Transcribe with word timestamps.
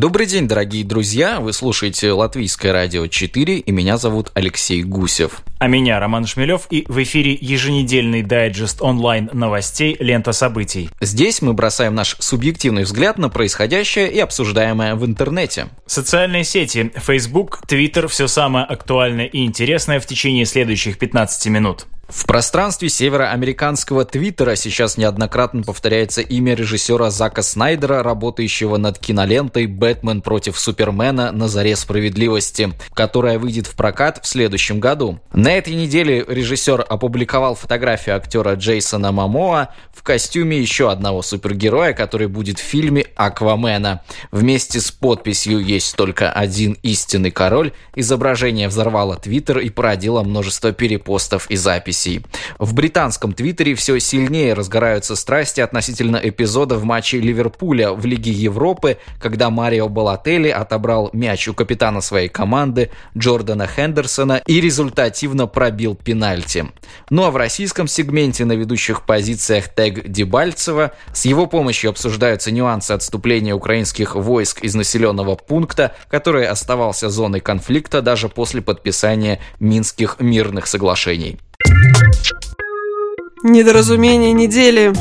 Добрый 0.00 0.24
день, 0.24 0.48
дорогие 0.48 0.82
друзья! 0.82 1.40
Вы 1.40 1.52
слушаете 1.52 2.12
Латвийское 2.12 2.72
радио 2.72 3.06
4, 3.06 3.58
и 3.58 3.70
меня 3.70 3.98
зовут 3.98 4.30
Алексей 4.32 4.82
Гусев. 4.82 5.42
А 5.58 5.66
меня 5.66 6.00
Роман 6.00 6.24
Шмелев, 6.24 6.68
и 6.70 6.86
в 6.88 7.02
эфире 7.02 7.36
еженедельный 7.38 8.22
дайджест 8.22 8.80
онлайн 8.80 9.28
новостей 9.34 9.98
«Лента 10.00 10.32
событий». 10.32 10.88
Здесь 11.02 11.42
мы 11.42 11.52
бросаем 11.52 11.94
наш 11.94 12.16
субъективный 12.18 12.84
взгляд 12.84 13.18
на 13.18 13.28
происходящее 13.28 14.10
и 14.10 14.18
обсуждаемое 14.20 14.94
в 14.94 15.04
интернете. 15.04 15.68
Социальные 15.84 16.44
сети, 16.44 16.90
Facebook, 16.96 17.60
Twitter– 17.68 18.06
все 18.08 18.26
самое 18.26 18.64
актуальное 18.64 19.26
и 19.26 19.44
интересное 19.44 20.00
в 20.00 20.06
течение 20.06 20.46
следующих 20.46 20.98
15 20.98 21.48
минут. 21.48 21.86
В 22.10 22.26
пространстве 22.26 22.88
североамериканского 22.88 24.04
Твиттера 24.04 24.56
сейчас 24.56 24.96
неоднократно 24.96 25.62
повторяется 25.62 26.20
имя 26.22 26.54
режиссера 26.54 27.08
Зака 27.08 27.42
Снайдера, 27.42 28.02
работающего 28.02 28.78
над 28.78 28.98
кинолентой 28.98 29.66
«Бэтмен 29.66 30.20
против 30.20 30.58
Супермена. 30.58 31.30
На 31.30 31.46
заре 31.46 31.76
справедливости», 31.76 32.72
которая 32.94 33.38
выйдет 33.38 33.68
в 33.68 33.76
прокат 33.76 34.18
в 34.24 34.26
следующем 34.26 34.80
году. 34.80 35.20
На 35.32 35.52
этой 35.52 35.74
неделе 35.74 36.24
режиссер 36.26 36.84
опубликовал 36.88 37.54
фотографию 37.54 38.16
актера 38.16 38.54
Джейсона 38.54 39.12
Мамоа 39.12 39.68
в 39.94 40.02
костюме 40.02 40.58
еще 40.58 40.90
одного 40.90 41.22
супергероя, 41.22 41.92
который 41.92 42.26
будет 42.26 42.58
в 42.58 42.62
фильме 42.62 43.06
«Аквамена». 43.14 44.02
Вместе 44.32 44.80
с 44.80 44.90
подписью 44.90 45.60
«Есть 45.60 45.94
только 45.94 46.32
один 46.32 46.76
истинный 46.82 47.30
король» 47.30 47.72
изображение 47.94 48.66
взорвало 48.66 49.16
Твиттер 49.16 49.58
и 49.60 49.70
породило 49.70 50.24
множество 50.24 50.72
перепостов 50.72 51.48
и 51.48 51.56
записей 51.56 51.99
России. 52.00 52.22
В 52.58 52.72
британском 52.72 53.34
твиттере 53.34 53.74
все 53.74 53.98
сильнее 54.00 54.54
разгораются 54.54 55.16
страсти 55.16 55.60
относительно 55.60 56.16
эпизода 56.16 56.76
в 56.76 56.84
матче 56.84 57.20
Ливерпуля 57.20 57.92
в 57.92 58.06
Лиге 58.06 58.32
Европы, 58.32 58.96
когда 59.20 59.50
Марио 59.50 59.88
Балотелли 59.88 60.48
отобрал 60.48 61.10
мяч 61.12 61.46
у 61.48 61.54
капитана 61.54 62.00
своей 62.00 62.28
команды 62.28 62.90
Джордана 63.16 63.66
Хендерсона 63.66 64.42
и 64.46 64.62
результативно 64.62 65.46
пробил 65.46 65.94
пенальти. 65.94 66.66
Ну 67.10 67.24
а 67.24 67.30
в 67.30 67.36
российском 67.36 67.86
сегменте 67.86 68.46
на 68.46 68.52
ведущих 68.52 69.04
позициях 69.04 69.68
тег 69.68 70.08
Дебальцева 70.08 70.92
с 71.12 71.26
его 71.26 71.46
помощью 71.46 71.90
обсуждаются 71.90 72.50
нюансы 72.50 72.92
отступления 72.92 73.54
украинских 73.54 74.14
войск 74.14 74.60
из 74.64 74.74
населенного 74.74 75.36
пункта, 75.36 75.94
который 76.08 76.46
оставался 76.46 77.10
зоной 77.10 77.40
конфликта 77.40 78.00
даже 78.00 78.30
после 78.30 78.62
подписания 78.62 79.38
Минских 79.58 80.16
мирных 80.20 80.66
соглашений. 80.66 81.38
Недоразумение 83.42 84.32
недели. 84.34 84.92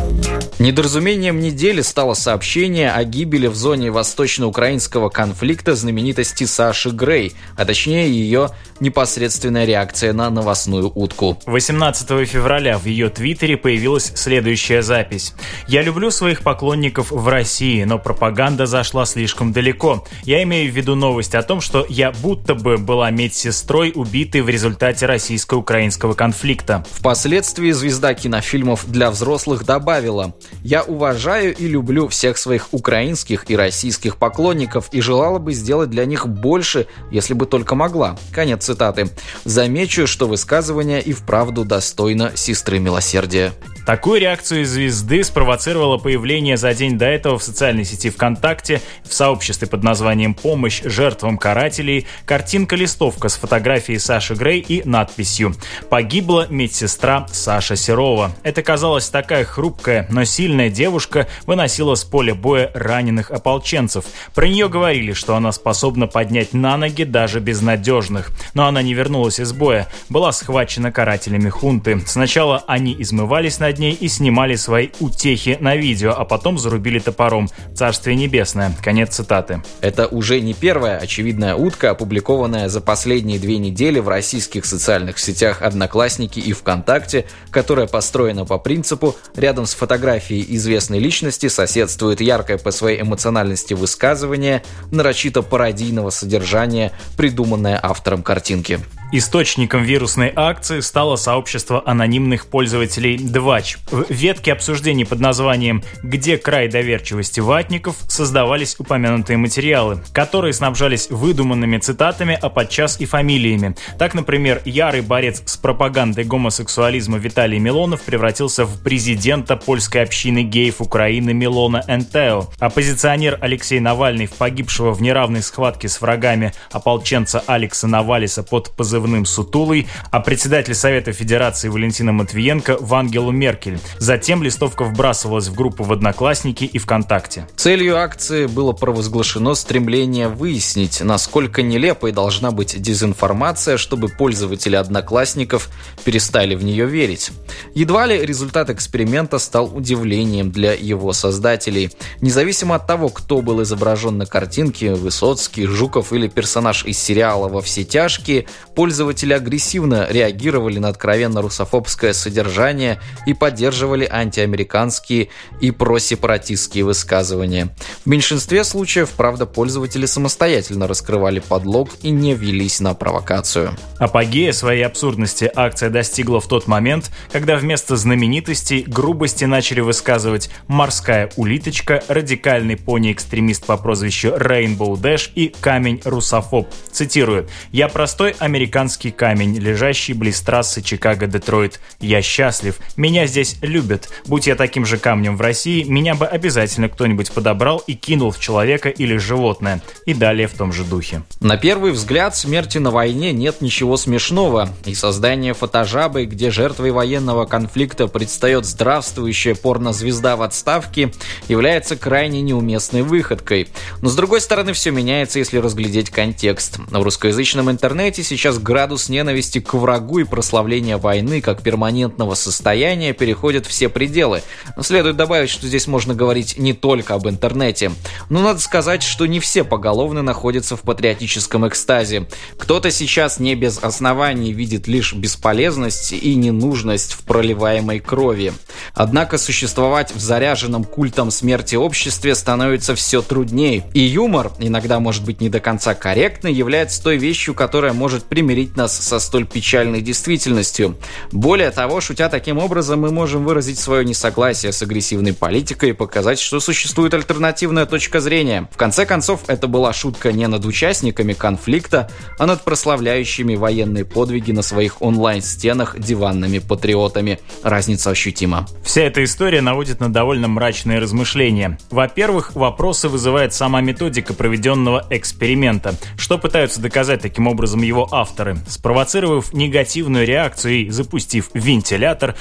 Недоразумением 0.60 1.40
недели 1.40 1.80
стало 1.80 2.16
сообщение 2.16 2.92
о 2.92 3.06
гибели 3.06 3.48
в 3.48 3.56
зоне 3.56 3.92
восточно-украинского 3.92 5.08
конфликта 5.08 5.74
знаменитости 5.74 6.44
Саши 6.44 6.90
Грей, 6.90 7.32
а 7.56 7.64
точнее 7.64 8.12
ее 8.12 8.50
непосредственная 8.82 9.64
реакция 9.64 10.12
на 10.12 10.30
новостную 10.30 10.92
утку. 10.94 11.40
18 11.46 12.28
февраля 12.28 12.78
в 12.78 12.88
ее 12.88 13.08
твиттере 13.08 13.56
появилась 13.56 14.12
следующая 14.16 14.82
запись. 14.82 15.34
«Я 15.70 15.82
люблю 15.82 16.12
своих 16.12 16.42
поклонников 16.42 17.12
в 17.12 17.26
России, 17.30 17.86
но 17.86 17.98
пропаганда 17.98 18.66
зашла 18.66 19.06
слишком 19.06 19.54
далеко. 19.54 20.06
Я 20.24 20.44
имею 20.44 20.70
в 20.70 20.76
виду 20.76 20.96
новость 20.96 21.36
о 21.36 21.42
том, 21.42 21.62
что 21.62 21.86
я 21.88 22.12
будто 22.12 22.54
бы 22.54 22.78
была 22.78 23.12
медсестрой, 23.12 23.94
убитой 23.96 24.42
в 24.42 24.50
результате 24.50 25.06
российско-украинского 25.06 26.16
конфликта». 26.16 26.84
Впоследствии 26.92 27.72
звезда 27.72 28.14
кинофильмов 28.14 28.92
для 28.92 29.10
взрослых 29.10 29.64
добавила 29.64 30.34
«Я 30.64 30.84
уважаю 30.84 31.56
и 31.56 31.68
люблю 31.68 32.08
всех 32.08 32.38
своих 32.38 32.74
украинских 32.74 33.50
и 33.50 33.56
российских 33.56 34.18
поклонников 34.18 34.90
и 34.92 35.02
желала 35.02 35.40
бы 35.40 35.54
сделать 35.54 35.90
для 35.90 36.06
них 36.06 36.28
больше, 36.28 36.88
если 37.12 37.34
бы 37.34 37.46
только 37.46 37.76
могла». 37.76 38.18
Конец 38.32 38.66
цитаты. 38.66 39.10
Замечу, 39.46 40.08
что 40.08 40.28
высказывание 40.28 41.02
и 41.02 41.14
вправду 41.14 41.66
достойно 41.66 42.32
сестры 42.36 42.80
милосердия. 42.80 43.54
Такую 43.90 44.22
реакцию 44.22 44.68
звезды 44.68 45.24
спровоцировало 45.24 45.98
появление 45.98 46.58
за 46.58 46.76
день 46.76 47.00
до 47.00 47.06
этого 47.06 47.40
в 47.40 47.44
социальной 47.44 47.86
сети 47.86 48.12
ВКонтакте 48.12 48.84
в 49.02 49.12
сообществе 49.12 49.68
под 49.68 49.82
названием 49.82 50.36
«Помощь 50.36 50.84
жертвам 50.84 51.40
карателей» 51.40 52.06
картинка-листовка 52.26 53.30
с 53.30 53.38
фотографией 53.38 53.98
Саши 53.98 54.36
Грей 54.36 54.60
и 54.60 54.88
надписью 54.88 55.56
«Погибла 55.90 56.46
медсестра 56.52 57.26
Саша 57.32 57.76
Серова». 57.76 58.32
Это 58.44 58.62
казалось 58.62 59.10
такая 59.10 59.44
хрупкая, 59.44 60.06
но 60.12 60.24
сильная 60.24 60.70
девушка 60.70 61.28
выносила 61.48 61.96
с 61.96 62.04
поля 62.04 62.36
боя 62.36 62.70
раненых 62.76 63.32
ополченцев. 63.32 64.06
Про 64.36 64.48
нее 64.48 64.70
говорили, 64.70 65.14
что 65.14 65.36
она 65.36 65.52
способна 65.52 66.06
поднять 66.06 66.54
на 66.54 66.78
ноги 66.78 67.06
даже 67.06 67.40
безнадежных. 67.40 68.30
Но 68.54 68.68
она 68.68 68.84
не 68.84 68.94
вернулась 68.94 69.40
из 69.40 69.52
боя, 69.52 69.88
была 70.10 70.32
схвачена 70.32 70.92
карателями 70.92 71.50
хунты. 71.50 72.00
Сначала 72.06 72.64
они 72.68 72.96
измывались 73.00 73.58
над 73.58 73.79
ней 73.80 73.94
и 73.94 74.08
снимали 74.08 74.56
свои 74.56 74.90
утехи 75.00 75.58
на 75.60 75.76
видео, 75.76 76.14
а 76.16 76.26
потом 76.26 76.58
зарубили 76.58 77.00
топором. 77.00 77.50
Царствие 77.74 78.16
небесное. 78.16 78.76
Конец 78.84 79.16
цитаты. 79.16 79.64
Это 79.82 80.08
уже 80.08 80.40
не 80.42 80.54
первая 80.54 80.98
очевидная 80.98 81.56
утка, 81.56 81.92
опубликованная 81.92 82.70
за 82.70 82.82
последние 82.82 83.40
две 83.40 83.58
недели 83.58 84.00
в 84.00 84.08
российских 84.08 84.66
социальных 84.66 85.18
сетях 85.18 85.62
«Одноклассники» 85.62 86.40
и 86.40 86.54
«ВКонтакте», 86.54 87.26
которая 87.50 87.88
построена 87.88 88.46
по 88.46 88.58
принципу 88.58 89.16
«рядом 89.36 89.66
с 89.66 89.74
фотографией 89.74 90.46
известной 90.56 91.00
личности 91.00 91.48
соседствует 91.48 92.22
яркое 92.22 92.58
по 92.58 92.72
своей 92.72 93.02
эмоциональности 93.02 93.74
высказывание 93.74 94.64
нарочито 94.92 95.42
пародийного 95.42 96.10
содержания, 96.10 96.92
придуманное 97.18 97.80
автором 97.82 98.24
картинки. 98.24 98.80
Источником 99.12 99.84
вирусной 99.84 100.32
акции 100.36 100.82
стало 100.82 101.16
сообщество 101.16 101.82
анонимных 101.84 102.46
пользователей 102.46 103.18
2 103.18 103.62
передач 103.70 104.10
ветки 104.10 104.50
обсуждений 104.50 105.06
под 105.06 105.20
названием 105.20 105.84
«Где 106.04 106.38
край 106.38 106.68
доверчивости 106.68 107.40
ватников» 107.40 107.96
создавались 108.08 108.76
упомянутые 108.80 109.38
материалы, 109.38 110.02
которые 110.14 110.54
снабжались 110.54 111.10
выдуманными 111.10 111.78
цитатами, 111.78 112.38
а 112.40 112.50
подчас 112.50 113.00
и 113.00 113.06
фамилиями. 113.06 113.76
Так, 113.98 114.14
например, 114.14 114.62
ярый 114.66 115.02
борец 115.02 115.42
с 115.46 115.58
пропагандой 115.58 116.24
гомосексуализма 116.24 117.18
Виталий 117.18 117.60
Милонов 117.60 118.02
превратился 118.02 118.66
в 118.66 118.82
президента 118.82 119.56
польской 119.56 120.04
общины 120.04 120.44
геев 120.44 120.82
Украины 120.82 121.34
Милона 121.34 121.84
Энтео. 121.88 122.50
Оппозиционер 122.60 123.38
Алексей 123.42 123.80
Навальный 123.80 124.26
в 124.26 124.34
погибшего 124.34 124.92
в 124.92 125.02
неравной 125.02 125.42
схватке 125.42 125.90
с 125.90 126.02
врагами 126.02 126.54
ополченца 126.72 127.44
Алекса 127.48 127.88
Навалиса 127.88 128.44
под 128.44 128.72
позывным 128.72 129.26
«Сутулой», 129.26 129.88
а 130.12 130.20
председатель 130.20 130.76
Совета 130.76 131.12
Федерации 131.14 131.70
Валентина 131.70 132.12
Матвиенко 132.12 132.78
в 132.80 132.94
Ангелу 132.94 133.32
Меркель 133.32 133.49
Затем 133.98 134.44
листовка 134.44 134.84
вбрасывалась 134.84 135.48
в 135.48 135.56
группу 135.56 135.84
в 135.84 135.92
Одноклассники 135.92 136.64
и 136.64 136.78
ВКонтакте. 136.78 137.48
Целью 137.56 137.98
акции 137.98 138.46
было 138.46 138.72
провозглашено 138.72 139.56
стремление 139.56 140.28
выяснить, 140.28 141.02
насколько 141.02 141.62
нелепой 141.62 142.12
должна 142.12 142.52
быть 142.52 142.82
дезинформация, 142.82 143.78
чтобы 143.78 144.10
пользователи 144.10 144.76
Одноклассников 144.76 145.70
перестали 146.04 146.56
в 146.56 146.64
нее 146.64 146.86
верить. 146.86 147.32
Едва 147.74 148.06
ли 148.06 148.26
результат 148.26 148.70
эксперимента 148.70 149.40
стал 149.40 149.76
удивлением 149.76 150.52
для 150.52 150.74
его 150.74 151.14
создателей. 151.14 151.92
Независимо 152.22 152.76
от 152.76 152.88
того, 152.88 153.10
кто 153.10 153.42
был 153.42 153.64
изображен 153.64 154.18
на 154.18 154.26
картинке, 154.26 154.94
Высоцкий, 154.94 155.66
Жуков 155.66 156.14
или 156.14 156.28
персонаж 156.28 156.86
из 156.86 157.00
сериала 157.00 157.48
«Во 157.48 157.62
все 157.62 157.84
тяжкие», 157.84 158.46
Пользователи 158.76 159.34
агрессивно 159.34 160.08
реагировали 160.10 160.80
на 160.80 160.88
откровенно 160.88 161.42
русофобское 161.42 162.14
содержание 162.14 163.00
и 163.26 163.34
поддерживали 163.40 164.08
антиамериканские 164.10 165.30
и 165.62 165.72
просепаратистские 165.72 166.84
высказывания. 166.84 167.76
В 168.04 168.10
меньшинстве 168.10 168.64
случаев, 168.64 169.10
правда, 169.12 169.46
пользователи 169.46 170.06
самостоятельно 170.06 170.88
раскрывали 170.88 171.40
подлог 171.40 171.90
и 172.02 172.12
не 172.12 172.34
велись 172.34 172.80
на 172.80 172.94
провокацию. 172.94 173.76
Апогея 173.98 174.52
своей 174.52 174.84
абсурдности 174.84 175.50
акция 175.56 175.90
достигла 175.90 176.40
в 176.40 176.48
тот 176.48 176.68
момент, 176.68 177.12
когда 177.32 177.56
вместо 177.56 177.96
знаменитостей 177.96 178.84
грубости 178.86 179.46
начали 179.46 179.80
высказывать 179.80 180.50
«морская 180.68 181.32
улиточка», 181.36 182.04
радикальный 182.08 182.78
пони-экстремист 182.78 183.66
по 183.66 183.78
прозвищу 183.78 184.30
Rainbow 184.30 184.94
Dash 185.00 185.30
и 185.36 185.54
камень-русофоб. 185.60 186.70
Цитирую 186.92 187.48
«Я 187.72 187.88
простой 187.88 188.36
американский 188.40 189.12
камень, 189.12 189.58
лежащий 189.58 190.14
близ 190.14 190.42
трассы 190.42 190.82
Чикаго-Детройт. 190.82 191.80
Я 192.00 192.22
счастлив. 192.22 192.78
Меня 192.98 193.28
здесь 193.30 193.56
любят. 193.62 194.10
Будь 194.26 194.48
я 194.48 194.56
таким 194.56 194.86
же 194.86 194.98
камнем 194.98 195.38
в 195.38 195.42
России, 195.42 195.84
меня 195.84 196.16
бы 196.16 196.26
обязательно 196.26 196.90
кто-нибудь 196.90 197.32
подобрал 197.32 197.78
и 197.88 197.94
кинул 197.94 198.32
в 198.32 198.40
человека 198.40 198.90
или 198.90 199.16
животное. 199.18 199.82
И 200.06 200.14
далее 200.14 200.48
в 200.48 200.54
том 200.54 200.74
же 200.74 200.84
духе. 200.84 201.24
На 201.40 201.58
первый 201.58 201.92
взгляд, 201.92 202.36
смерти 202.36 202.78
на 202.78 202.92
войне 202.92 203.32
нет 203.32 203.62
ничего 203.62 203.96
смешного. 203.96 204.70
И 204.86 204.94
создание 204.94 205.54
фотожабы, 205.54 206.26
где 206.26 206.52
жертвой 206.52 206.92
военного 206.92 207.46
конфликта 207.46 208.08
предстает 208.08 208.66
здравствующая 208.66 209.56
порнозвезда 209.56 210.36
в 210.36 210.42
отставке, 210.42 211.14
является 211.48 211.96
крайне 211.96 212.42
неуместной 212.42 213.04
выходкой. 213.04 213.70
Но 214.02 214.10
с 214.10 214.16
другой 214.16 214.42
стороны, 214.42 214.74
все 214.74 214.92
меняется, 214.92 215.40
если 215.40 215.58
разглядеть 215.58 216.10
контекст. 216.10 216.78
В 216.78 217.02
русскоязычном 217.02 217.70
интернете 217.70 218.24
сейчас 218.24 218.60
градус 218.60 219.10
ненависти 219.10 219.60
к 219.60 219.74
врагу 219.74 220.20
и 220.20 220.24
прославления 220.24 220.98
войны 220.98 221.42
как 221.42 221.62
перманентного 221.62 222.36
состояния 222.36 223.14
переходят 223.20 223.68
все 223.68 223.90
пределы. 223.90 224.42
Следует 224.82 225.18
добавить, 225.18 225.50
что 225.50 225.68
здесь 225.68 225.86
можно 225.86 226.16
говорить 226.16 226.58
не 226.58 226.74
только 226.74 227.14
об 227.14 227.28
интернете. 227.28 227.92
Но 228.30 228.42
надо 228.42 228.60
сказать, 228.60 229.04
что 229.04 229.26
не 229.26 229.40
все 229.40 229.64
поголовно 229.64 230.24
находятся 230.24 230.76
в 230.76 230.82
патриотическом 230.82 231.68
экстазе. 231.68 232.28
Кто-то 232.58 232.90
сейчас 232.90 233.40
не 233.40 233.56
без 233.56 233.78
оснований 233.78 234.54
видит 234.54 234.88
лишь 234.88 235.14
бесполезность 235.14 236.14
и 236.14 236.36
ненужность 236.36 237.14
в 237.14 237.20
проливаемой 237.24 238.00
крови. 238.00 238.54
Однако 238.94 239.38
существовать 239.38 240.16
в 240.16 240.20
заряженном 240.20 240.86
культом 240.86 241.30
смерти 241.30 241.76
обществе 241.76 242.34
становится 242.34 242.96
все 242.96 243.22
труднее. 243.22 243.84
И 243.94 244.00
юмор, 244.00 244.52
иногда 244.60 245.00
может 245.00 245.26
быть 245.26 245.42
не 245.42 245.50
до 245.50 245.60
конца 245.60 245.94
корректный, 245.94 246.54
является 246.54 247.04
той 247.04 247.18
вещью, 247.18 247.54
которая 247.54 247.92
может 247.92 248.24
примирить 248.24 248.78
нас 248.78 248.98
со 248.98 249.20
столь 249.20 249.46
печальной 249.46 250.02
действительностью. 250.02 250.98
Более 251.32 251.72
того, 251.72 252.00
шутя 252.00 252.30
таким 252.30 252.58
образом, 252.58 253.02
мы 253.02 253.09
можем 253.12 253.44
выразить 253.44 253.80
свое 253.80 254.06
несогласие 254.06 254.72
с 254.72 254.82
агрессивной 254.82 255.34
политикой 255.34 255.90
и 255.90 255.94
показать, 255.94 256.40
что 256.40 256.60
существует 256.60 257.14
альтернативная 257.14 257.86
точка 257.86 258.20
зрения. 258.20 258.70
В 258.72 258.78
конце 258.78 259.06
концов, 259.06 259.42
это 259.48 259.68
была 259.68 259.94
шутка 259.94 260.32
не 260.32 260.48
над 260.48 260.66
участниками 260.66 261.34
конфликта, 261.34 262.10
а 262.38 262.46
над 262.46 262.64
прославляющими 262.64 263.56
военные 263.56 264.06
подвиги 264.06 264.52
на 264.52 264.62
своих 264.62 265.02
онлайн-стенах 265.02 266.00
диванными 266.00 266.60
патриотами. 266.60 267.40
Разница 267.64 268.12
ощутима. 268.12 268.68
Вся 268.84 269.04
эта 269.04 269.24
история 269.24 269.62
наводит 269.62 270.00
на 270.00 270.12
довольно 270.12 270.48
мрачные 270.48 271.00
размышления. 271.00 271.78
Во-первых, 271.90 272.56
вопросы 272.56 273.10
вызывает 273.10 273.54
сама 273.54 273.82
методика 273.82 274.34
проведенного 274.34 275.06
эксперимента. 275.10 275.96
Что 276.18 276.38
пытаются 276.38 276.82
доказать 276.82 277.22
таким 277.22 277.48
образом 277.48 277.82
его 277.82 278.08
авторы? 278.12 278.58
Спровоцировав 278.68 279.54
негативную 279.54 280.26
реакцию 280.26 280.88
и 280.88 280.90
запустив 280.90 281.50
вентилятор, 281.54 282.36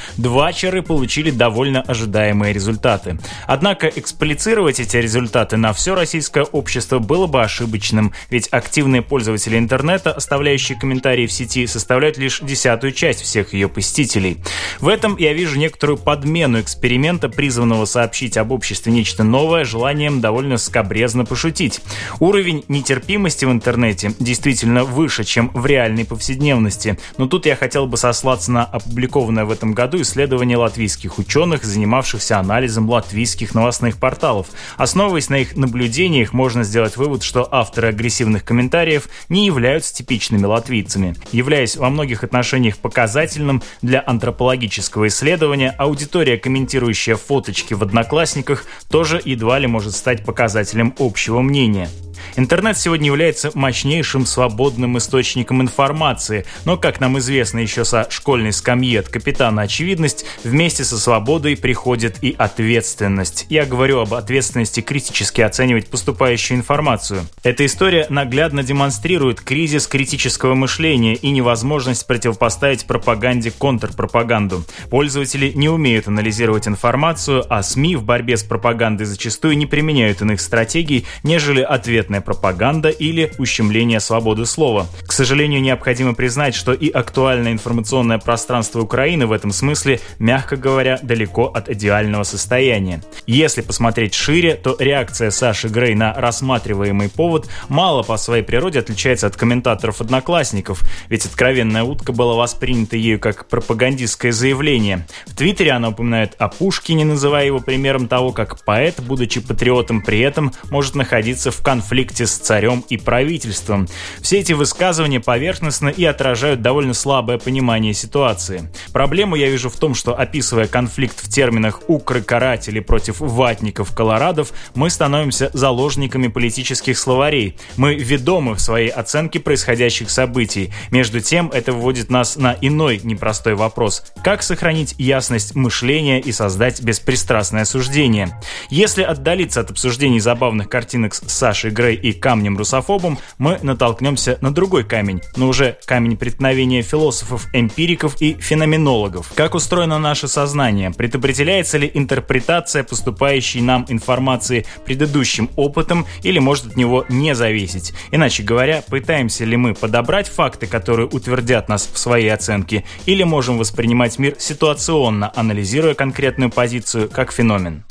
двачеры 0.58 0.82
получили 0.82 1.30
довольно 1.30 1.82
ожидаемые 1.82 2.52
результаты. 2.52 3.20
Однако 3.46 3.86
эксплицировать 3.86 4.80
эти 4.80 4.96
результаты 4.96 5.56
на 5.56 5.72
все 5.72 5.94
российское 5.94 6.42
общество 6.42 6.98
было 6.98 7.28
бы 7.28 7.42
ошибочным, 7.42 8.12
ведь 8.28 8.48
активные 8.50 9.02
пользователи 9.02 9.56
интернета, 9.56 10.10
оставляющие 10.10 10.76
комментарии 10.76 11.28
в 11.28 11.32
сети, 11.32 11.64
составляют 11.68 12.18
лишь 12.18 12.40
десятую 12.40 12.90
часть 12.90 13.20
всех 13.20 13.54
ее 13.54 13.68
посетителей. 13.68 14.38
В 14.80 14.88
этом 14.88 15.16
я 15.16 15.32
вижу 15.32 15.56
некоторую 15.56 15.96
подмену 15.96 16.60
эксперимента, 16.60 17.28
призванного 17.28 17.84
сообщить 17.84 18.36
об 18.36 18.50
обществе 18.50 18.92
нечто 18.92 19.22
новое, 19.22 19.64
желанием 19.64 20.20
довольно 20.20 20.56
скобрезно 20.56 21.24
пошутить. 21.24 21.80
Уровень 22.18 22.64
нетерпимости 22.66 23.44
в 23.44 23.52
интернете 23.52 24.12
действительно 24.18 24.82
выше, 24.82 25.22
чем 25.22 25.52
в 25.54 25.64
реальной 25.66 26.04
повседневности. 26.04 26.98
Но 27.16 27.28
тут 27.28 27.46
я 27.46 27.54
хотел 27.54 27.86
бы 27.86 27.96
сослаться 27.96 28.50
на 28.50 28.64
опубликованное 28.64 29.44
в 29.44 29.52
этом 29.52 29.72
году 29.72 30.00
исследование 30.02 30.47
латвийских 30.56 31.18
ученых, 31.18 31.64
занимавшихся 31.64 32.38
анализом 32.38 32.88
латвийских 32.88 33.54
новостных 33.54 33.98
порталов. 33.98 34.48
Основываясь 34.76 35.28
на 35.28 35.36
их 35.36 35.56
наблюдениях, 35.56 36.32
можно 36.32 36.64
сделать 36.64 36.96
вывод, 36.96 37.22
что 37.22 37.48
авторы 37.50 37.88
агрессивных 37.88 38.44
комментариев 38.44 39.08
не 39.28 39.46
являются 39.46 39.94
типичными 39.94 40.44
латвийцами. 40.44 41.14
Являясь 41.32 41.76
во 41.76 41.90
многих 41.90 42.24
отношениях 42.24 42.78
показательным 42.78 43.62
для 43.82 44.02
антропологического 44.04 45.08
исследования, 45.08 45.74
аудитория, 45.78 46.36
комментирующая 46.38 47.16
фоточки 47.16 47.74
в 47.74 47.82
Одноклассниках, 47.82 48.64
тоже 48.90 49.20
едва 49.24 49.58
ли 49.58 49.66
может 49.66 49.94
стать 49.94 50.24
показателем 50.24 50.94
общего 50.98 51.40
мнения. 51.40 51.88
Интернет 52.36 52.78
сегодня 52.78 53.06
является 53.06 53.50
мощнейшим 53.54 54.26
свободным 54.26 54.98
источником 54.98 55.62
информации, 55.62 56.46
но, 56.64 56.76
как 56.76 57.00
нам 57.00 57.18
известно 57.18 57.58
еще 57.58 57.84
со 57.84 58.06
школьной 58.10 58.52
скамьи 58.52 58.96
от 58.96 59.08
капитана 59.08 59.62
очевидность, 59.62 60.24
вместе 60.44 60.84
со 60.84 60.98
свободой 60.98 61.56
приходит 61.56 62.22
и 62.22 62.34
ответственность. 62.36 63.46
Я 63.48 63.64
говорю 63.64 64.00
об 64.00 64.14
ответственности 64.14 64.80
критически 64.80 65.40
оценивать 65.40 65.88
поступающую 65.88 66.56
информацию. 66.56 67.26
Эта 67.42 67.64
история 67.66 68.06
наглядно 68.08 68.62
демонстрирует 68.62 69.40
кризис 69.40 69.86
критического 69.86 70.54
мышления 70.54 71.14
и 71.14 71.30
невозможность 71.30 72.06
противопоставить 72.06 72.86
пропаганде 72.86 73.50
контрпропаганду. 73.50 74.64
Пользователи 74.90 75.52
не 75.54 75.68
умеют 75.68 76.08
анализировать 76.08 76.66
информацию, 76.66 77.44
а 77.48 77.62
СМИ 77.62 77.96
в 77.96 78.02
борьбе 78.02 78.36
с 78.36 78.42
пропагандой 78.42 79.04
зачастую 79.04 79.56
не 79.56 79.66
применяют 79.66 80.22
иных 80.22 80.40
стратегий, 80.40 81.06
нежели 81.22 81.60
ответная 81.60 82.07
конкретная 82.08 82.20
пропаганда 82.20 82.88
или 82.88 83.32
ущемление 83.38 84.00
свободы 84.00 84.46
слова. 84.46 84.86
К 85.06 85.12
сожалению, 85.12 85.60
необходимо 85.60 86.14
признать, 86.14 86.54
что 86.54 86.72
и 86.72 86.90
актуальное 86.90 87.52
информационное 87.52 88.18
пространство 88.18 88.80
Украины 88.80 89.26
в 89.26 89.32
этом 89.32 89.52
смысле, 89.52 90.00
мягко 90.18 90.56
говоря, 90.56 90.98
далеко 91.02 91.44
от 91.44 91.68
идеального 91.68 92.24
состояния. 92.24 93.02
Если 93.26 93.60
посмотреть 93.60 94.14
шире, 94.14 94.54
то 94.54 94.76
реакция 94.78 95.30
Саши 95.30 95.68
Грей 95.68 95.94
на 95.94 96.14
рассматриваемый 96.14 97.10
повод 97.10 97.48
мало 97.68 98.02
по 98.02 98.16
своей 98.16 98.42
природе 98.42 98.78
отличается 98.78 99.26
от 99.26 99.36
комментаторов-одноклассников, 99.36 100.82
ведь 101.10 101.26
откровенная 101.26 101.82
утка 101.82 102.12
была 102.12 102.34
воспринята 102.34 102.96
ею 102.96 103.20
как 103.20 103.48
пропагандистское 103.48 104.32
заявление. 104.32 105.06
В 105.26 105.36
Твиттере 105.36 105.72
она 105.72 105.88
упоминает 105.88 106.34
о 106.38 106.48
Пушкине, 106.48 107.04
называя 107.04 107.46
его 107.46 107.60
примером 107.60 108.08
того, 108.08 108.32
как 108.32 108.64
поэт, 108.64 109.00
будучи 109.00 109.40
патриотом, 109.40 110.00
при 110.00 110.20
этом 110.20 110.52
может 110.70 110.94
находиться 110.94 111.50
в 111.50 111.62
конфликте 111.62 111.97
конфликте 111.98 112.28
с 112.28 112.36
царем 112.36 112.84
и 112.88 112.96
правительством. 112.96 113.88
Все 114.20 114.38
эти 114.38 114.52
высказывания 114.52 115.18
поверхностны 115.18 115.90
и 115.90 116.04
отражают 116.04 116.62
довольно 116.62 116.94
слабое 116.94 117.38
понимание 117.38 117.92
ситуации. 117.92 118.70
Проблему 118.92 119.34
я 119.34 119.48
вижу 119.50 119.68
в 119.68 119.76
том, 119.76 119.96
что 119.96 120.16
описывая 120.16 120.68
конфликт 120.68 121.18
в 121.20 121.28
терминах 121.28 121.82
«укры-каратели» 121.88 122.78
против 122.78 123.18
ватников 123.18 123.92
колорадов, 123.96 124.52
мы 124.76 124.90
становимся 124.90 125.50
заложниками 125.52 126.28
политических 126.28 126.96
словарей. 126.96 127.56
Мы 127.76 127.96
ведомы 127.96 128.54
в 128.54 128.60
своей 128.60 128.90
оценке 128.90 129.40
происходящих 129.40 130.08
событий. 130.08 130.72
Между 130.92 131.20
тем, 131.20 131.50
это 131.52 131.72
выводит 131.72 132.10
нас 132.10 132.36
на 132.36 132.56
иной 132.60 133.00
непростой 133.02 133.56
вопрос. 133.56 134.04
Как 134.22 134.44
сохранить 134.44 134.94
ясность 134.98 135.56
мышления 135.56 136.20
и 136.20 136.30
создать 136.30 136.80
беспристрастное 136.80 137.64
суждение? 137.64 138.40
Если 138.70 139.02
отдалиться 139.02 139.60
от 139.62 139.72
обсуждений 139.72 140.20
забавных 140.20 140.68
картинок 140.68 141.14
с 141.14 141.22
Сашей 141.26 141.70
Грей 141.70 141.87
и 141.94 142.12
камнем-русофобом, 142.12 143.18
мы 143.38 143.58
натолкнемся 143.62 144.38
на 144.40 144.52
другой 144.52 144.84
камень, 144.84 145.20
но 145.36 145.48
уже 145.48 145.78
камень 145.84 146.16
преткновения 146.16 146.82
философов-эмпириков 146.82 148.20
и 148.20 148.34
феноменологов. 148.34 149.32
Как 149.34 149.54
устроено 149.54 149.98
наше 149.98 150.28
сознание? 150.28 150.90
Предопределяется 150.90 151.78
ли 151.78 151.90
интерпретация 151.92 152.84
поступающей 152.84 153.60
нам 153.60 153.86
информации 153.88 154.66
предыдущим 154.84 155.50
опытом 155.56 156.06
или 156.22 156.38
может 156.38 156.66
от 156.66 156.76
него 156.76 157.04
не 157.08 157.34
зависеть? 157.34 157.92
Иначе 158.10 158.42
говоря, 158.42 158.82
пытаемся 158.88 159.44
ли 159.44 159.56
мы 159.56 159.74
подобрать 159.74 160.28
факты, 160.28 160.66
которые 160.66 161.08
утвердят 161.08 161.68
нас 161.68 161.88
в 161.92 161.98
своей 161.98 162.28
оценке, 162.28 162.84
или 163.06 163.22
можем 163.22 163.58
воспринимать 163.58 164.18
мир 164.18 164.36
ситуационно, 164.38 165.32
анализируя 165.34 165.94
конкретную 165.94 166.50
позицию 166.50 167.08
как 167.08 167.32
феномен? 167.32 167.84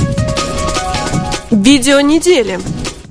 Видео 1.49 2.01
недели. 2.01 2.59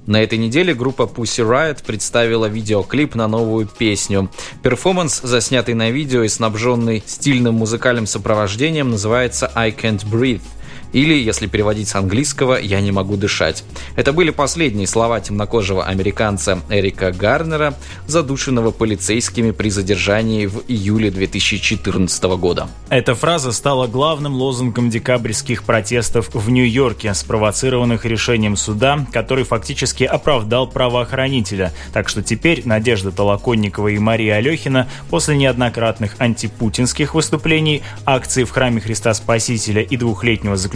На 0.07 0.23
этой 0.23 0.39
неделе 0.39 0.73
группа 0.73 1.03
Pussy 1.03 1.45
Riot 1.45 1.85
представила 1.85 2.47
видеоклип 2.47 3.17
на 3.17 3.27
новую 3.27 3.67
песню. 3.67 4.31
Перформанс, 4.63 5.21
заснятый 5.21 5.75
на 5.75 5.91
видео 5.91 6.23
и 6.23 6.29
снабженный 6.29 7.03
стильным 7.05 7.57
музыкальным 7.57 8.07
сопровождением, 8.07 8.91
называется 8.91 9.51
«I 9.55 9.73
Can't 9.73 10.05
Breathe». 10.09 10.43
Или, 10.93 11.15
если 11.15 11.47
переводить 11.47 11.89
с 11.89 11.95
английского, 11.95 12.55
«я 12.55 12.81
не 12.81 12.93
могу 12.93 13.17
дышать». 13.17 13.65
Это 13.97 14.13
были 14.13 14.31
последние 14.31 14.87
слова 14.87 15.21
темнокожего 15.21 15.85
американца 15.85 16.61
Эрика 16.71 17.13
Гарнера, 17.13 17.75
задушенного 18.07 18.71
полицейскими 18.71 19.51
при 19.51 19.71
задержании 19.71 20.47
в 20.47 20.63
июле 20.69 21.11
2014 21.11 22.23
года. 22.39 22.69
Эта 22.89 23.15
фраза 23.15 23.53
стала 23.53 23.87
главным 23.87 24.35
лозунгом 24.35 24.91
декабрьских 24.91 25.65
протестов 25.65 26.31
в 26.33 26.51
Нью-Йорке, 26.51 27.13
спровоцированных 27.15 28.05
решением 28.05 28.57
суда, 28.57 29.07
который 29.13 29.45
фактически 29.45 30.05
оправдал 30.05 30.67
правоохранителя. 30.67 31.73
Так 31.93 32.09
что 32.09 32.23
теперь 32.23 32.63
Надежда 32.65 33.11
Толоконникова 33.11 33.89
и 33.89 33.99
Мария 33.99 34.37
Алехина 34.37 34.89
после 35.11 35.37
неоднократных 35.37 36.17
антипутинских 36.19 37.15
выступлений, 37.15 37.83
акций 38.05 38.45
в 38.45 38.51
храме 38.51 38.81
Христа 38.81 39.13
Спасителя 39.13 39.83
и 39.83 39.97
двухлетнего 39.97 40.57
заключения 40.57 40.76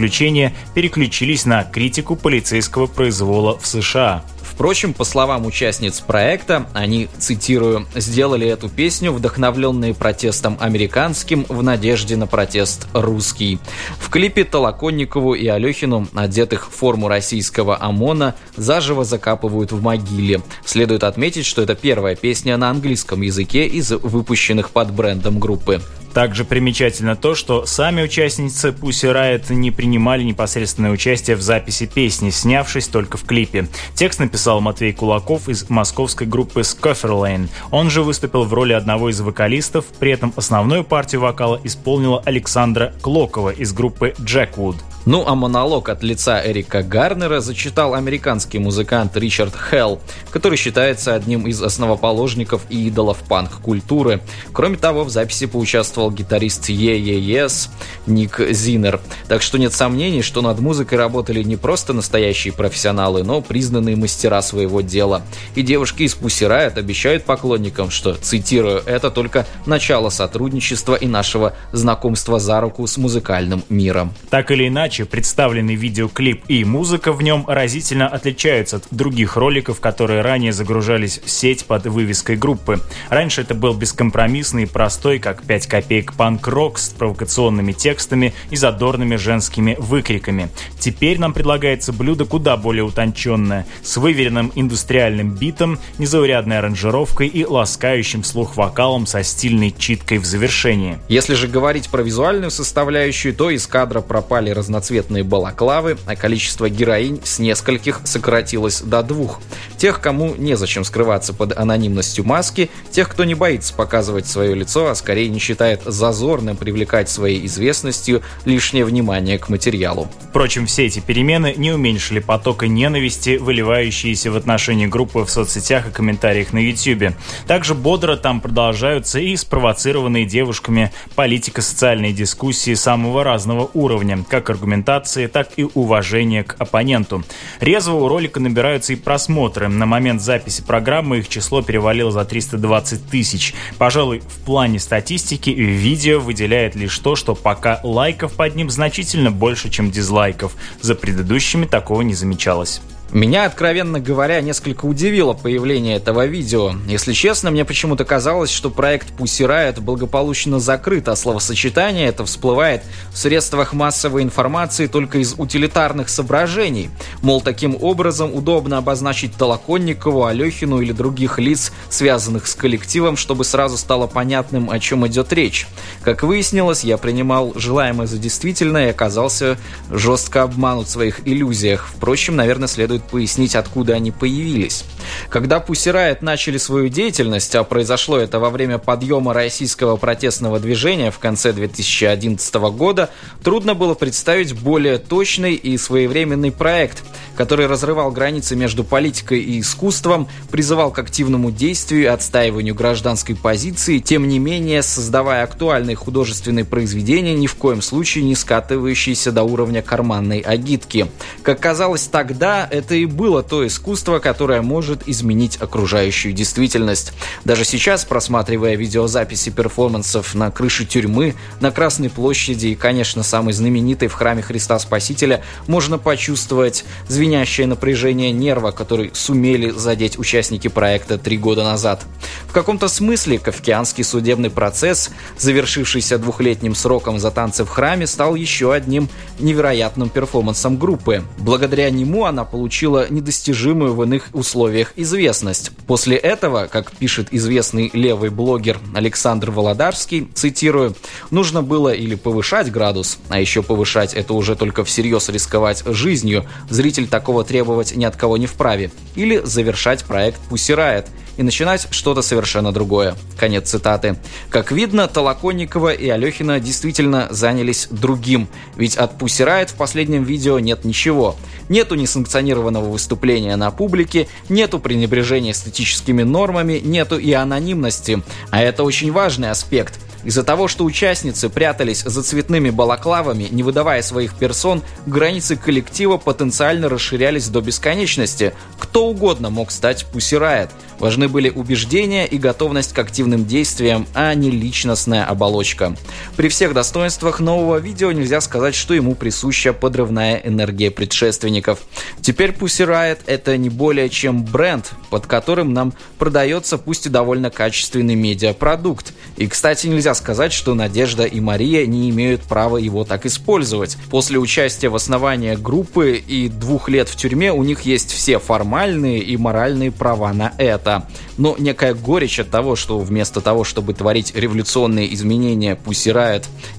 переключились 0.73 1.45
на 1.45 1.63
критику 1.63 2.15
полицейского 2.15 2.87
произвола 2.87 3.57
в 3.59 3.67
США. 3.67 4.23
Впрочем, 4.61 4.93
по 4.93 5.05
словам 5.05 5.45
участниц 5.45 6.01
проекта, 6.01 6.67
они, 6.73 7.07
цитирую, 7.17 7.87
«сделали 7.95 8.47
эту 8.47 8.69
песню, 8.69 9.11
вдохновленные 9.11 9.95
протестом 9.95 10.57
американским, 10.59 11.45
в 11.49 11.63
надежде 11.63 12.15
на 12.15 12.27
протест 12.27 12.87
русский». 12.93 13.59
В 13.97 14.09
клипе 14.09 14.43
Толоконникову 14.43 15.33
и 15.33 15.47
Алехину, 15.47 16.07
одетых 16.13 16.69
в 16.69 16.75
форму 16.75 17.07
российского 17.07 17.81
ОМОНа, 17.81 18.35
заживо 18.55 19.03
закапывают 19.03 19.71
в 19.71 19.81
могиле. 19.81 20.41
Следует 20.65 21.05
отметить, 21.05 21.45
что 21.45 21.61
это 21.61 21.73
первая 21.73 22.15
песня 22.15 22.55
на 22.57 22.69
английском 22.69 23.21
языке 23.21 23.65
из 23.65 23.89
выпущенных 23.91 24.69
под 24.71 24.91
брендом 24.91 25.39
группы. 25.39 25.81
Также 26.13 26.43
примечательно 26.43 27.15
то, 27.15 27.35
что 27.35 27.65
сами 27.65 28.03
участницы 28.03 28.69
Pussy 28.69 29.13
Riot 29.13 29.53
не 29.53 29.71
принимали 29.71 30.23
непосредственное 30.23 30.91
участие 30.91 31.35
в 31.35 31.41
записи 31.41 31.85
песни, 31.85 32.29
снявшись 32.29 32.87
только 32.87 33.17
в 33.17 33.23
клипе. 33.23 33.67
Текст 33.95 34.19
написал 34.19 34.59
Матвей 34.59 34.93
Кулаков 34.93 35.47
из 35.47 35.69
московской 35.69 36.27
группы 36.27 36.61
Scofferlane. 36.61 37.49
Он 37.71 37.89
же 37.89 38.03
выступил 38.03 38.43
в 38.43 38.53
роли 38.53 38.73
одного 38.73 39.09
из 39.09 39.21
вокалистов, 39.21 39.85
при 39.99 40.11
этом 40.11 40.33
основную 40.35 40.83
партию 40.83 41.21
вокала 41.21 41.59
исполнила 41.63 42.21
Александра 42.25 42.93
Клокова 43.01 43.49
из 43.49 43.71
группы 43.73 44.13
Jackwood. 44.19 44.75
Ну 45.05 45.23
а 45.25 45.33
монолог 45.33 45.89
от 45.89 46.03
лица 46.03 46.41
Эрика 46.45 46.83
Гарнера 46.83 47.39
зачитал 47.39 47.95
американский 47.95 48.59
музыкант 48.59 49.17
Ричард 49.17 49.53
Хелл, 49.55 49.99
который 50.29 50.57
считается 50.57 51.15
одним 51.15 51.47
из 51.47 51.61
основоположников 51.61 52.61
и 52.69 52.87
идолов 52.87 53.17
панк-культуры. 53.27 54.21
Кроме 54.53 54.77
того, 54.77 55.03
в 55.03 55.09
записи 55.09 55.47
поучаствовал 55.47 56.11
гитарист 56.11 56.69
Yeah 56.69 57.00
Yeah 57.00 57.32
Yeahs 57.32 57.71
Ник 58.05 58.39
Зинер. 58.51 58.99
Так 59.27 59.41
что 59.41 59.57
нет 59.57 59.73
сомнений, 59.73 60.21
что 60.21 60.41
над 60.41 60.59
музыкой 60.59 60.99
работали 60.99 61.41
не 61.41 61.57
просто 61.57 61.93
настоящие 61.93 62.53
профессионалы, 62.53 63.23
но 63.23 63.41
признанные 63.41 63.95
мастера 63.95 64.41
своего 64.43 64.81
дела. 64.81 65.23
И 65.55 65.63
девушки 65.63 66.03
из 66.03 66.15
Pussy 66.15 66.47
Riot 66.47 66.77
обещают 66.77 67.23
поклонникам, 67.23 67.89
что, 67.89 68.13
цитирую, 68.13 68.83
это 68.85 69.09
только 69.09 69.47
начало 69.65 70.09
сотрудничества 70.09 70.93
и 70.93 71.07
нашего 71.07 71.53
знакомства 71.71 72.39
за 72.39 72.61
руку 72.61 72.85
с 72.85 72.97
музыкальным 72.97 73.63
миром. 73.69 74.13
Так 74.29 74.51
или 74.51 74.67
иначе, 74.67 74.90
иначе, 74.91 75.05
представленный 75.05 75.75
видеоклип 75.75 76.43
и 76.49 76.65
музыка 76.65 77.13
в 77.13 77.21
нем 77.21 77.45
разительно 77.47 78.09
отличаются 78.09 78.77
от 78.77 78.87
других 78.91 79.37
роликов, 79.37 79.79
которые 79.79 80.19
ранее 80.19 80.51
загружались 80.51 81.21
в 81.23 81.29
сеть 81.29 81.63
под 81.63 81.85
вывеской 81.85 82.35
группы. 82.35 82.81
Раньше 83.09 83.39
это 83.39 83.55
был 83.55 83.73
бескомпромиссный 83.73 84.63
и 84.63 84.65
простой, 84.65 85.19
как 85.19 85.43
5 85.43 85.67
копеек 85.67 86.13
панк-рок 86.13 86.77
с 86.77 86.89
провокационными 86.89 87.71
текстами 87.71 88.33
и 88.49 88.57
задорными 88.57 89.15
женскими 89.15 89.77
выкриками. 89.79 90.49
Теперь 90.77 91.19
нам 91.19 91.31
предлагается 91.31 91.93
блюдо 91.93 92.25
куда 92.25 92.57
более 92.57 92.83
утонченное, 92.83 93.65
с 93.81 93.95
выверенным 93.95 94.51
индустриальным 94.55 95.31
битом, 95.31 95.79
незаурядной 95.99 96.57
аранжировкой 96.57 97.27
и 97.27 97.45
ласкающим 97.45 98.25
слух 98.25 98.57
вокалом 98.57 99.07
со 99.07 99.23
стильной 99.23 99.73
читкой 99.77 100.17
в 100.17 100.25
завершении. 100.25 100.99
Если 101.07 101.35
же 101.35 101.47
говорить 101.47 101.87
про 101.87 102.01
визуальную 102.01 102.51
составляющую, 102.51 103.33
то 103.33 103.49
из 103.49 103.65
кадра 103.67 104.01
пропали 104.01 104.49
разноцветные 104.49 104.80
разноцветные 104.81 105.23
балаклавы, 105.23 105.97
а 106.07 106.15
количество 106.15 106.67
героинь 106.67 107.21
с 107.23 107.37
нескольких 107.37 108.01
сократилось 108.03 108.81
до 108.81 109.03
двух. 109.03 109.39
Тех, 109.77 110.01
кому 110.01 110.33
незачем 110.35 110.83
скрываться 110.83 111.33
под 111.33 111.55
анонимностью 111.55 112.25
маски, 112.25 112.69
тех, 112.91 113.07
кто 113.09 113.23
не 113.23 113.35
боится 113.35 113.73
показывать 113.73 114.27
свое 114.27 114.55
лицо, 114.55 114.87
а 114.87 114.95
скорее 114.95 115.29
не 115.29 115.39
считает 115.39 115.83
зазорным 115.85 116.57
привлекать 116.57 117.09
своей 117.09 117.45
известностью 117.45 118.23
лишнее 118.45 118.83
внимание 118.85 119.37
к 119.37 119.49
материалу. 119.49 120.07
Впрочем, 120.29 120.65
все 120.65 120.87
эти 120.87 120.99
перемены 120.99 121.53
не 121.55 121.71
уменьшили 121.71 122.19
потока 122.19 122.67
ненависти, 122.67 123.37
выливающиеся 123.37 124.31
в 124.31 124.35
отношении 124.35 124.87
группы 124.87 125.19
в 125.19 125.29
соцсетях 125.29 125.87
и 125.87 125.91
комментариях 125.91 126.53
на 126.53 126.59
YouTube. 126.59 127.13
Также 127.47 127.75
бодро 127.75 128.15
там 128.15 128.41
продолжаются 128.41 129.19
и 129.19 129.35
спровоцированные 129.35 130.25
девушками 130.25 130.91
политико-социальные 131.15 132.13
дискуссии 132.13 132.73
самого 132.73 133.23
разного 133.23 133.69
уровня, 133.73 134.23
как 134.27 134.49
аргумент 134.49 134.70
аргументации, 134.71 135.27
так 135.27 135.49
и 135.57 135.67
уважения 135.73 136.43
к 136.43 136.55
оппоненту. 136.59 137.23
Резво 137.59 137.95
у 137.95 138.07
ролика 138.07 138.39
набираются 138.39 138.93
и 138.93 138.95
просмотры. 138.95 139.67
На 139.67 139.85
момент 139.85 140.21
записи 140.21 140.63
программы 140.63 141.19
их 141.19 141.27
число 141.27 141.61
перевалило 141.61 142.11
за 142.11 142.23
320 142.23 143.09
тысяч. 143.09 143.53
Пожалуй, 143.77 144.19
в 144.19 144.45
плане 144.45 144.79
статистики 144.79 145.49
видео 145.49 146.19
выделяет 146.19 146.75
лишь 146.75 146.97
то, 146.99 147.15
что 147.15 147.35
пока 147.35 147.79
лайков 147.83 148.33
под 148.33 148.55
ним 148.55 148.69
значительно 148.69 149.31
больше, 149.31 149.69
чем 149.69 149.91
дизлайков. 149.91 150.55
За 150.79 150.95
предыдущими 150.95 151.65
такого 151.65 152.01
не 152.01 152.13
замечалось. 152.13 152.81
Меня, 153.11 153.43
откровенно 153.43 153.99
говоря, 153.99 154.39
несколько 154.39 154.85
удивило 154.85 155.33
появление 155.33 155.97
этого 155.97 156.25
видео. 156.25 156.71
Если 156.87 157.11
честно, 157.11 157.51
мне 157.51 157.65
почему-то 157.65 158.05
казалось, 158.05 158.49
что 158.49 158.69
проект 158.69 159.11
Pussy 159.17 159.45
Riot 159.45 159.81
благополучно 159.81 160.61
закрыт, 160.61 161.09
а 161.09 161.17
словосочетание 161.17 162.07
это 162.07 162.23
всплывает 162.23 162.83
в 163.11 163.17
средствах 163.17 163.73
массовой 163.73 164.23
информации 164.23 164.87
только 164.87 165.17
из 165.17 165.35
утилитарных 165.37 166.07
соображений. 166.07 166.89
Мол, 167.21 167.41
таким 167.41 167.77
образом 167.81 168.33
удобно 168.33 168.77
обозначить 168.77 169.35
Толоконникову, 169.35 170.23
Алехину 170.23 170.79
или 170.79 170.93
других 170.93 171.37
лиц, 171.37 171.73
связанных 171.89 172.47
с 172.47 172.55
коллективом, 172.55 173.17
чтобы 173.17 173.43
сразу 173.43 173.75
стало 173.75 174.07
понятным, 174.07 174.69
о 174.69 174.79
чем 174.79 175.05
идет 175.05 175.33
речь. 175.33 175.67
Как 176.01 176.23
выяснилось, 176.23 176.85
я 176.85 176.97
принимал 176.97 177.51
желаемое 177.55 178.07
за 178.07 178.17
действительное 178.17 178.87
и 178.87 178.91
оказался 178.91 179.57
жестко 179.89 180.43
обманут 180.43 180.87
в 180.87 180.91
своих 180.91 181.27
иллюзиях. 181.27 181.89
Впрочем, 181.93 182.37
наверное, 182.37 182.69
следует 182.69 183.00
следует 183.01 183.03
пояснить, 183.03 183.55
откуда 183.55 183.93
они 183.93 184.11
появились. 184.11 184.83
Когда 185.29 185.59
Riot 185.59 186.19
начали 186.21 186.57
свою 186.57 186.89
деятельность, 186.89 187.55
а 187.55 187.63
произошло 187.63 188.17
это 188.17 188.39
во 188.39 188.49
время 188.49 188.77
подъема 188.77 189.33
российского 189.33 189.97
протестного 189.97 190.59
движения 190.59 191.11
в 191.11 191.19
конце 191.19 191.53
2011 191.53 192.55
года, 192.75 193.09
трудно 193.43 193.73
было 193.73 193.93
представить 193.93 194.53
более 194.53 194.97
точный 194.97 195.53
и 195.53 195.77
своевременный 195.77 196.51
проект, 196.51 197.03
который 197.35 197.67
разрывал 197.67 198.11
границы 198.11 198.55
между 198.55 198.83
политикой 198.83 199.39
и 199.39 199.59
искусством, 199.59 200.27
призывал 200.51 200.91
к 200.91 200.99
активному 200.99 201.51
действию 201.51 202.03
и 202.03 202.05
отстаиванию 202.05 202.75
гражданской 202.75 203.35
позиции, 203.35 203.99
тем 203.99 204.27
не 204.27 204.39
менее 204.39 204.83
создавая 204.83 205.43
актуальные 205.43 205.95
художественные 205.95 206.65
произведения, 206.65 207.33
ни 207.33 207.47
в 207.47 207.55
коем 207.55 207.81
случае 207.81 208.23
не 208.23 208.35
скатывающиеся 208.35 209.31
до 209.31 209.43
уровня 209.43 209.81
карманной 209.81 210.39
агитки. 210.39 211.07
Как 211.43 211.59
казалось 211.59 212.07
тогда, 212.11 212.67
это 212.69 212.95
и 212.95 213.05
было 213.05 213.43
то 213.43 213.65
искусство, 213.65 214.19
которое 214.19 214.61
может 214.61 215.07
изменить 215.07 215.57
окружающую 215.59 216.33
действительность. 216.33 217.13
Даже 217.45 217.65
сейчас, 217.65 218.05
просматривая 218.05 218.75
видеозаписи 218.75 219.49
перформансов 219.49 220.33
на 220.35 220.51
крыше 220.51 220.85
тюрьмы, 220.85 221.35
на 221.59 221.71
Красной 221.71 222.09
площади 222.09 222.67
и, 222.67 222.75
конечно, 222.75 223.23
самой 223.23 223.53
знаменитой 223.53 224.07
в 224.07 224.13
храме 224.13 224.41
Христа 224.41 224.77
Спасителя, 224.79 225.43
можно 225.67 225.97
почувствовать 225.97 226.85
звенящее 227.21 227.67
напряжение 227.67 228.31
нерва, 228.31 228.71
который 228.71 229.11
сумели 229.13 229.69
задеть 229.69 230.17
участники 230.17 230.69
проекта 230.69 231.19
три 231.19 231.37
года 231.37 231.63
назад. 231.63 232.03
В 232.47 232.51
каком-то 232.51 232.87
смысле 232.87 233.37
кавкианский 233.37 234.03
судебный 234.03 234.49
процесс, 234.49 235.11
завершившийся 235.37 236.17
двухлетним 236.17 236.73
сроком 236.73 237.19
за 237.19 237.29
танцы 237.29 237.63
в 237.63 237.69
храме, 237.69 238.07
стал 238.07 238.33
еще 238.33 238.73
одним 238.73 239.07
невероятным 239.37 240.09
перформансом 240.09 240.77
группы. 240.77 241.23
Благодаря 241.37 241.91
нему 241.91 242.25
она 242.25 242.43
получила 242.43 243.05
недостижимую 243.07 243.93
в 243.93 244.01
иных 244.01 244.29
условиях 244.33 244.93
известность. 244.95 245.69
После 245.85 246.17
этого, 246.17 246.65
как 246.65 246.91
пишет 246.91 247.27
известный 247.29 247.91
левый 247.93 248.31
блогер 248.31 248.79
Александр 248.95 249.51
Володарский, 249.51 250.27
цитирую, 250.33 250.95
«нужно 251.29 251.61
было 251.61 251.93
или 251.93 252.15
повышать 252.15 252.71
градус, 252.71 253.19
а 253.29 253.39
еще 253.39 253.61
повышать 253.61 254.15
это 254.15 254.33
уже 254.33 254.55
только 254.55 254.83
всерьез 254.83 255.29
рисковать 255.29 255.83
жизнью, 255.85 256.47
зритель 256.67 257.09
такого 257.11 257.43
требовать 257.43 257.95
ни 257.95 258.05
от 258.05 258.15
кого 258.15 258.37
не 258.37 258.47
вправе. 258.47 258.89
Или 259.15 259.41
завершать 259.43 260.03
проект 260.05 260.39
Pussy 260.49 260.75
Riot 260.75 261.05
и 261.37 261.43
начинать 261.43 261.87
что-то 261.91 262.21
совершенно 262.21 262.71
другое. 262.71 263.15
Конец 263.37 263.69
цитаты. 263.69 264.17
Как 264.49 264.71
видно, 264.71 265.07
Толоконникова 265.07 265.93
и 265.93 266.09
Алехина 266.09 266.59
действительно 266.59 267.27
занялись 267.29 267.87
другим, 267.89 268.47
ведь 268.75 268.97
от 268.97 269.21
Pussy 269.21 269.45
Riot 269.45 269.69
в 269.69 269.75
последнем 269.75 270.23
видео 270.23 270.59
нет 270.59 270.85
ничего. 270.85 271.35
Нету 271.69 271.95
несанкционированного 271.95 272.89
выступления 272.89 273.55
на 273.55 273.71
публике, 273.71 274.27
нету 274.49 274.79
пренебрежения 274.79 275.51
эстетическими 275.51 276.23
нормами, 276.23 276.81
нету 276.83 277.17
и 277.17 277.31
анонимности. 277.31 278.21
А 278.49 278.61
это 278.61 278.83
очень 278.83 279.11
важный 279.11 279.51
аспект– 279.51 279.99
из-за 280.23 280.43
того, 280.43 280.67
что 280.67 280.83
участницы 280.83 281.49
прятались 281.49 282.03
за 282.03 282.23
цветными 282.23 282.69
балаклавами, 282.69 283.47
не 283.51 283.63
выдавая 283.63 284.01
своих 284.01 284.35
персон, 284.35 284.83
границы 285.05 285.55
коллектива 285.55 286.17
потенциально 286.17 286.89
расширялись 286.89 287.47
до 287.47 287.61
бесконечности. 287.61 288.53
Кто 288.79 289.07
угодно 289.07 289.49
мог 289.49 289.71
стать 289.71 290.05
Пусирает. 290.05 290.69
Важны 291.01 291.27
были 291.27 291.49
убеждения 291.49 292.27
и 292.27 292.37
готовность 292.37 292.93
к 292.93 292.99
активным 292.99 293.47
действиям, 293.47 294.05
а 294.13 294.35
не 294.35 294.51
личностная 294.51 295.25
оболочка. 295.25 295.95
При 296.37 296.47
всех 296.47 296.75
достоинствах 296.75 297.39
нового 297.39 297.77
видео 297.77 298.11
нельзя 298.11 298.39
сказать, 298.39 298.75
что 298.75 298.93
ему 298.93 299.15
присуща 299.15 299.73
подрывная 299.73 300.35
энергия 300.35 300.91
предшественников. 300.91 301.79
Теперь 302.21 302.51
Pussy 302.51 302.87
Riot 302.87 303.17
это 303.25 303.57
не 303.57 303.69
более 303.69 304.09
чем 304.09 304.45
бренд, 304.45 304.91
под 305.09 305.25
которым 305.25 305.73
нам 305.73 305.91
продается 306.19 306.77
пусть 306.77 307.07
и 307.07 307.09
довольно 307.09 307.49
качественный 307.49 308.13
медиапродукт. 308.13 309.13
И, 309.37 309.47
кстати, 309.47 309.87
нельзя 309.87 310.13
сказать, 310.13 310.53
что 310.53 310.75
Надежда 310.75 311.25
и 311.25 311.39
Мария 311.39 311.87
не 311.87 312.11
имеют 312.11 312.43
права 312.43 312.77
его 312.77 313.05
так 313.05 313.25
использовать. 313.25 313.97
После 314.11 314.37
участия 314.37 314.89
в 314.89 314.95
основании 314.95 315.55
группы 315.55 316.17
и 316.17 316.47
двух 316.47 316.89
лет 316.89 317.09
в 317.09 317.15
тюрьме 317.15 317.51
у 317.51 317.63
них 317.63 317.81
есть 317.87 318.11
все 318.11 318.37
формальные 318.37 319.17
и 319.17 319.35
моральные 319.35 319.91
права 319.91 320.31
на 320.31 320.53
это 320.59 320.90
это, 320.91 321.07
но 321.37 321.55
некая 321.57 321.93
горечь 321.93 322.39
от 322.39 322.49
того, 322.49 322.75
что 322.75 322.99
вместо 322.99 323.41
того, 323.41 323.63
чтобы 323.63 323.93
творить 323.93 324.33
революционные 324.35 325.13
изменения, 325.13 325.77
Pussy 325.83 326.11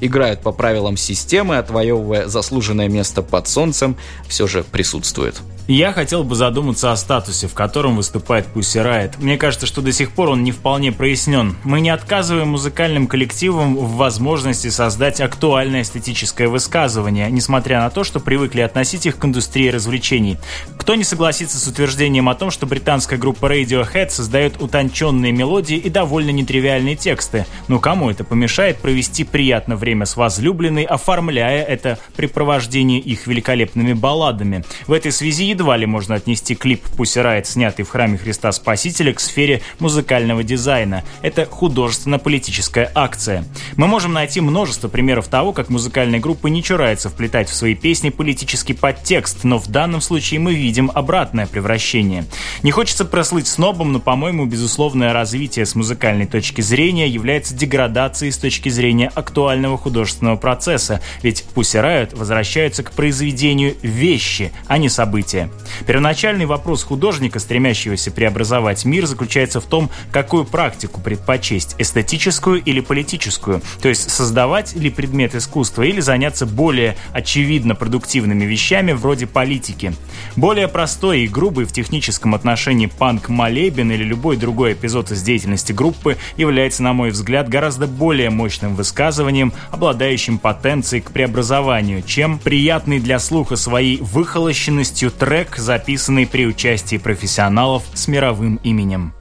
играют 0.01 0.41
по 0.41 0.53
правилам 0.53 0.97
системы, 0.97 1.59
отвоевывая 1.59 2.27
заслуженное 2.27 2.89
место 2.89 3.23
под 3.23 3.49
солнцем, 3.49 3.97
все 4.29 4.47
же 4.47 4.65
присутствует. 4.65 5.41
Я 5.69 5.93
хотел 5.93 6.25
бы 6.25 6.35
задуматься 6.35 6.91
о 6.91 6.97
статусе, 6.97 7.47
в 7.47 7.55
котором 7.55 7.95
выступает 7.95 8.47
Pussy 8.53 8.85
Riot. 8.85 9.13
Мне 9.19 9.39
кажется, 9.39 9.65
что 9.65 9.81
до 9.81 9.93
сих 9.93 10.11
пор 10.11 10.31
он 10.31 10.43
не 10.43 10.51
вполне 10.51 10.91
прояснен. 10.91 11.57
Мы 11.63 11.81
не 11.81 11.91
отказываем 11.91 12.49
музыкальным 12.49 13.07
коллективам 13.07 13.77
в 13.77 13.95
возможности 13.95 14.71
создать 14.71 15.21
актуальное 15.21 15.83
эстетическое 15.83 16.49
высказывание, 16.49 17.31
несмотря 17.31 17.81
на 17.81 17.91
то, 17.91 18.03
что 18.03 18.19
привыкли 18.19 18.61
относить 18.61 19.07
их 19.07 19.19
к 19.19 19.25
индустрии 19.25 19.69
развлечений. 19.69 20.37
Кто 20.79 20.97
не 20.97 21.05
согласится 21.05 21.61
с 21.61 21.69
утверждением 21.69 22.29
о 22.29 22.35
том, 22.35 22.51
что 22.51 22.67
британская 22.67 23.17
группа 23.17 23.47
Radiohead 23.47 24.11
создает 24.11 24.61
утонченные 24.61 25.31
мелодии 25.31 25.77
и 25.77 25.89
довольно 25.89 26.31
нетривиальные 26.31 26.97
тексты? 26.97 27.47
Ну 27.69 27.79
кому 27.79 28.11
это 28.11 28.25
помешает 28.25 28.79
провести 28.79 29.23
приятное 29.23 29.77
время 29.77 30.07
с 30.07 30.17
возлюбленной, 30.17 30.83
оформляя 30.83 31.63
это 31.63 32.01
препровождение 32.17 32.99
их 32.99 33.29
великолепными 33.29 33.93
балладами? 33.93 34.65
В 34.89 34.93
этой 34.93 35.13
связи 35.13 35.52
едва 35.53 35.77
ли 35.77 35.87
можно 35.87 36.17
отнести 36.17 36.55
клип 36.55 36.85
Pussy 36.97 37.23
Riot, 37.23 37.45
снятый 37.45 37.85
в 37.85 37.91
храме 37.91 38.19
Христа 38.19 38.53
Спасителя, 38.53 39.13
к 39.13 39.21
сфере 39.21 39.63
музыкального 39.79 40.43
дизайна. 40.43 41.05
Это 41.23 41.47
художественно-политическая 41.47 42.91
акция. 42.95 43.45
Мы 43.77 43.87
можем 43.87 44.13
найти 44.13 44.41
множество 44.41 44.89
примеров 44.89 45.29
того, 45.29 45.53
как 45.53 45.69
музыкальные 45.69 46.21
группы 46.21 46.51
не 46.51 46.63
чураются 46.63 47.09
вплетать 47.09 47.49
в 47.49 47.55
свои 47.55 47.75
песни 47.75 48.11
политический 48.11 48.75
подтекст, 48.75 49.45
но 49.45 49.59
в 49.59 49.69
данном 49.69 50.01
случае 50.01 50.41
мы 50.41 50.55
видим 50.55 50.91
обратное 50.95 51.47
превращение. 51.47 52.25
Не 52.63 52.71
хочется 52.71 53.05
прослыть 53.05 53.47
снобом, 53.47 53.93
но, 53.93 54.01
по-моему, 54.01 54.47
безусловное 54.47 55.13
развитие 55.13 55.67
с 55.67 55.75
музыкальной 55.75 56.27
точки 56.27 56.61
зрения 56.61 57.09
является 57.09 57.55
деградацией 57.55 58.33
с 58.33 58.39
точки 58.39 58.69
зрения 58.69 59.11
актуального 59.15 59.79
художественного 59.79 60.37
процесса, 60.37 61.01
ведь 61.23 61.45
Pussy 61.55 61.83
Riot 61.83 62.17
возвращаются 62.17 62.83
к 62.83 62.93
произведению 62.93 63.77
вещи, 63.83 64.53
а 64.67 64.79
не 64.79 64.89
события. 64.89 65.42
Первоначальный 65.87 66.47
вопрос 66.47 66.83
художника, 66.85 67.39
стремящегося 67.39 68.11
преобразовать 68.11 68.85
мир, 68.85 69.07
заключается 69.07 69.61
в 69.61 69.65
том, 69.65 69.91
какую 70.11 70.45
практику 70.45 71.01
предпочесть– 71.01 71.77
эстетическую 71.79 72.63
или 72.63 72.81
политическую, 72.81 73.63
то 73.81 73.89
есть 73.89 74.11
создавать 74.11 74.75
ли 74.75 74.91
предмет 74.91 75.35
искусства 75.35 75.83
или 75.83 76.01
заняться 76.01 76.47
более 76.47 76.97
очевидно 77.13 77.75
продуктивными 77.75 78.45
вещами 78.45 78.93
вроде 78.93 79.27
политики. 79.27 79.93
Более 80.37 80.69
простой 80.69 81.23
и 81.23 81.29
грубый 81.29 81.65
в 81.65 81.73
техническом 81.73 82.35
отношении 82.35 82.87
панк-молебен 82.87 83.91
или 83.91 84.05
любой 84.05 84.37
другой 84.37 84.73
эпизод 84.73 85.11
из 85.11 85.23
деятельности 85.23 85.73
группы 85.73 86.17
является, 86.37 86.83
на 86.83 86.93
мой 86.93 87.11
взгляд, 87.11 87.49
гораздо 87.49 87.87
более 87.87 88.31
мощным 88.31 88.75
высказыванием, 88.75 89.53
обладающим 89.71 90.39
потенцией 90.39 91.03
к 91.03 91.11
преобразованию, 91.11 92.03
чем 92.03 92.39
приятный 92.39 92.99
для 92.99 93.19
слуха 93.19 93.57
своей 93.57 93.99
выхолощенностью 93.99 95.11
трек, 95.33 95.57
записанный 95.57 96.27
при 96.27 96.45
участии 96.47 96.99
профессионалов 96.99 97.85
с 97.95 98.07
мировым 98.07 98.57
именем. 98.57 99.15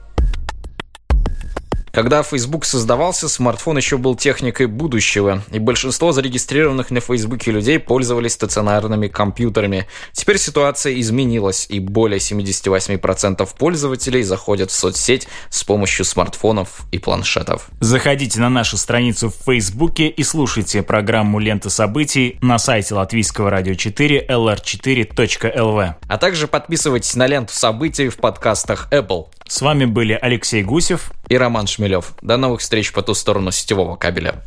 Когда 1.92 2.22
Facebook 2.22 2.64
создавался, 2.64 3.28
смартфон 3.28 3.76
еще 3.76 3.98
был 3.98 4.16
техникой 4.16 4.64
будущего, 4.64 5.42
и 5.50 5.58
большинство 5.58 6.12
зарегистрированных 6.12 6.90
на 6.90 7.00
Facebook 7.00 7.46
людей 7.46 7.78
пользовались 7.78 8.32
стационарными 8.32 9.08
компьютерами. 9.08 9.86
Теперь 10.12 10.38
ситуация 10.38 10.98
изменилась, 10.98 11.66
и 11.68 11.80
более 11.80 12.18
78% 12.18 13.46
пользователей 13.58 14.22
заходят 14.22 14.70
в 14.70 14.74
соцсеть 14.74 15.28
с 15.50 15.64
помощью 15.64 16.06
смартфонов 16.06 16.86
и 16.92 16.98
планшетов. 16.98 17.68
Заходите 17.80 18.40
на 18.40 18.48
нашу 18.48 18.78
страницу 18.78 19.28
в 19.28 19.44
Facebook 19.44 20.00
и 20.00 20.22
слушайте 20.22 20.82
программу 20.82 21.40
«Лента 21.40 21.68
событий» 21.68 22.38
на 22.40 22.58
сайте 22.58 22.94
латвийского 22.94 23.50
радио 23.50 23.74
4 23.74 24.28
lr4.lv. 24.30 25.94
А 26.08 26.18
также 26.18 26.48
подписывайтесь 26.48 27.14
на 27.16 27.26
ленту 27.26 27.52
событий 27.52 28.08
в 28.08 28.16
подкастах 28.16 28.88
Apple. 28.90 29.26
С 29.52 29.60
вами 29.60 29.84
были 29.84 30.14
Алексей 30.14 30.62
Гусев 30.62 31.12
и 31.28 31.36
Роман 31.36 31.66
Шмелев. 31.66 32.14
До 32.22 32.38
новых 32.38 32.62
встреч 32.62 32.90
по 32.90 33.02
ту 33.02 33.12
сторону 33.12 33.50
сетевого 33.50 33.96
кабеля. 33.96 34.46